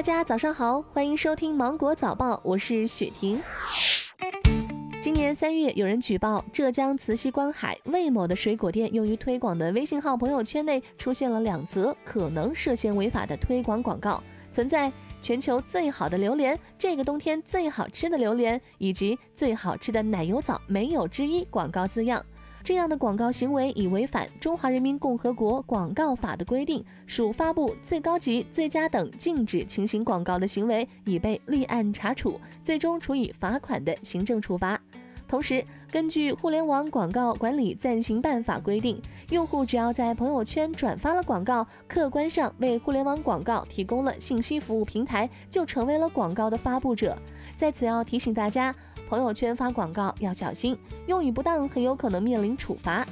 [0.00, 3.38] 大家早上好，欢迎收听芒果早报，我是雪婷。
[4.98, 14.90] 今年三月，有人举报浙江慈溪观海魏某的水果店用于推广的微信号朋友圈内出现了两则可能涉嫌违法的推广广告，存在
[15.20, 22.24] 全球最好的榴莲、这个冬天最好吃的榴莲以及最好吃的奶油枣没有之一广告字样。
[22.62, 34.80] 这样的广告行为已违反《中华人民共和国广告法》的规定，属发布最高级、最佳等禁止情形广告的行为，已被立案查处，最终处以罚款的行政处罚。
[35.26, 39.00] 同时，根据《互联网广告管理暂行办法》规定，
[39.30, 47.16] 用户只要在朋友圈转发了广告，客观上为互联网广告提供了信息服务平台，就成为了广告的发布者。
[47.56, 48.74] 在此要提醒大家，
[49.10, 50.78] 朋友圈发广告要小心，
[51.08, 53.04] 用语不当很有可能面临处罚。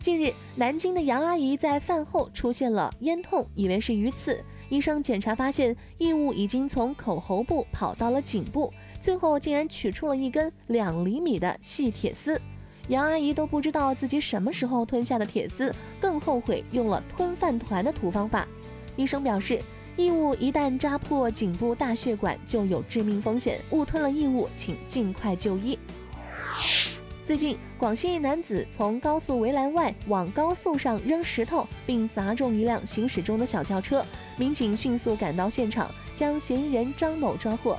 [0.00, 4.44] 近日，南京的杨阿姨在饭后出现了咽痛，以为是鱼刺。
[4.68, 12.40] 医生检查发现，异物已经从口喉部跑到了颈部，最后竟然取出了一根两厘米的细铁丝。
[12.88, 18.44] 杨阿姨都不知道自己什么时候吞下的铁丝，更后悔用了吞饭团的土方法。
[18.96, 19.62] 医生表示，
[19.98, 23.58] 异物一旦扎破颈部大血管，就有致命风险。
[23.72, 25.76] 误吞了异物，请尽快就医。
[27.24, 34.06] 最近，广西一男子从高速围栏外往高速上扔石头，并砸中一辆行驶中的小轿车。
[34.36, 37.76] 民警迅速赶到现场，将嫌疑人张某抓获。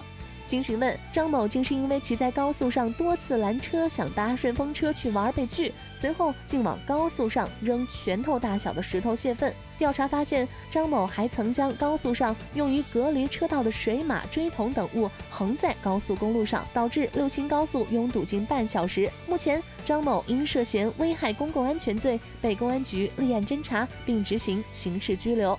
[0.50, 9.54] 经询问，张某竟是因为骑在高速上多次拦车，想搭顺风车去玩被拒，随后竟往高速上扔拳头大小的石头泄愤。
[9.78, 19.08] 调查发现，张某还曾将高速上用于隔离车道的水马、锥桶等物横在高速公路上，导致六清高速拥堵近半小时。
[19.28, 25.58] 目前，张某因涉嫌危害公共安全罪被公安局立案侦查，并执行刑事拘留。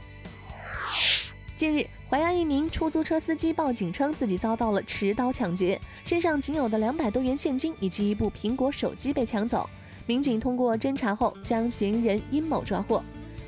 [1.56, 9.70] 近日，淮安一名出租车司机报警称自己遭到了持刀抢劫，身上仅有的两百多元现金以及一部苹果手机被抢走。
[10.07, 13.01] 民警通过侦查后，将嫌疑人殷某抓获。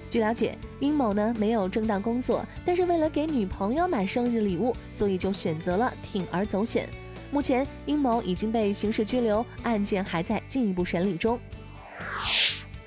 [0.08, 6.88] 据了解，殷某呢没有正当工作，但是为了给女朋友买生日礼物，所以就选择了铤而走险。
[7.32, 11.36] 目前，殷某已经被刑事拘留，案件还在进一步审理中。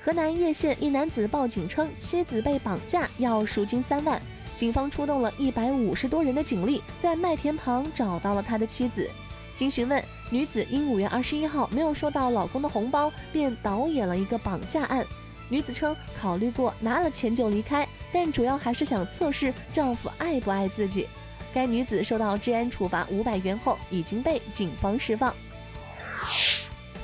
[0.00, 4.18] 河南叶县一男子报警称妻子被绑架，要赎金三万。
[4.56, 9.08] 警方出动了一百五十多人的警力，在麦田旁找到了他的妻子。
[9.54, 15.06] 经询问，女子因五月二十一号没有收到老公的红包，便导演了一个绑架案。
[15.48, 21.06] 女子称，考虑过拿了钱就离开，但主要还是想测试丈夫爱不爱自己。
[21.54, 25.34] 该女子受到治安处罚五百元后，已经被警方释放。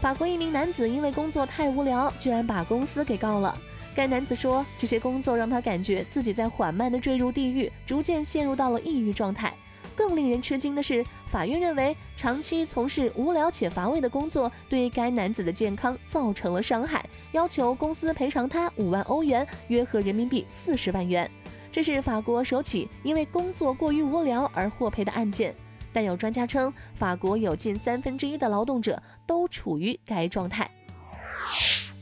[0.01, 3.57] 法国一名男子因为工作太无聊，居然把公司给告了。
[3.95, 9.53] 该男子说，这些工作让他感觉自己在缓慢地坠入地狱，逐渐陷入到了抑郁状态。
[9.95, 21.31] 更令人吃惊的是，法院认为长期从事无聊且乏味的工作对该男子的健康造成了伤害，要求公司赔偿他五万欧元，约合人民币四十万元。
[21.71, 25.55] 这是法国首起因为工作过于无聊而获赔的案件。
[25.93, 30.67] 但有专家称，法国有近三分之一的劳动者都处于该状态。